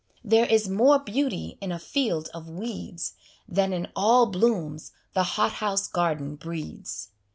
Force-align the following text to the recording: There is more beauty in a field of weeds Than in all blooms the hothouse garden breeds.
There 0.23 0.47
is 0.47 0.67
more 0.67 0.97
beauty 0.97 1.59
in 1.61 1.71
a 1.71 1.77
field 1.77 2.27
of 2.33 2.49
weeds 2.49 3.13
Than 3.47 3.71
in 3.71 3.87
all 3.95 4.25
blooms 4.25 4.93
the 5.13 5.21
hothouse 5.37 5.87
garden 5.87 6.37
breeds. 6.37 7.09